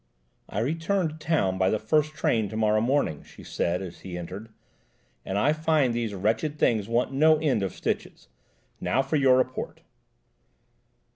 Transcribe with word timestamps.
"I 0.49 0.61
return 0.61 1.09
to 1.09 1.13
town 1.15 1.59
by 1.59 1.69
the 1.69 1.77
first 1.77 2.13
train 2.15 2.49
to 2.49 2.57
morrow 2.57 2.81
morning," 2.81 3.21
she 3.21 3.43
said 3.43 3.83
as 3.83 3.99
he 3.99 4.17
entered, 4.17 4.49
"and 5.23 5.37
I 5.37 5.53
find 5.53 5.93
these 5.93 6.15
wretched 6.15 6.57
things 6.57 6.87
want 6.89 7.13
no 7.13 7.37
end 7.37 7.61
of 7.61 7.71
stitches. 7.71 8.27
Now 8.79 9.03
for 9.03 9.17
your 9.17 9.37
report." 9.37 9.81